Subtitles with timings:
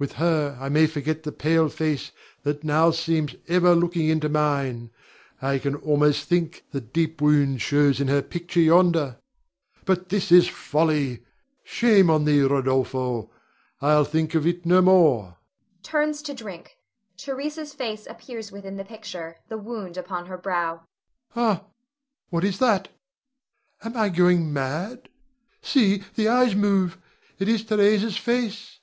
[0.00, 2.10] With her I may forget the pale face
[2.42, 4.90] that now seems ever looking into mine.
[5.40, 9.20] I can almost think the deep wound shows in her picture yonder.
[9.84, 11.22] But this is folly!
[11.62, 13.30] Shame on thee, Rodolpho.
[13.80, 15.36] I'll think of it no more.
[15.84, 16.74] [Turns to drink.
[17.16, 20.82] Theresa's face appears within the picture, the wound upon her brow.]
[21.34, 21.62] Ha!
[22.30, 22.88] what is that?
[23.84, 25.08] Am I going mad?
[25.62, 26.98] See the eyes move,
[27.38, 28.80] it is Theresa's face!